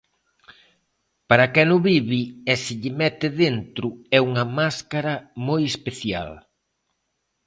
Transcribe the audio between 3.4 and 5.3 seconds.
dentro é unha máscara